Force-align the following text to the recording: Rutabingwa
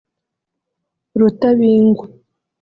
Rutabingwa 1.19 2.03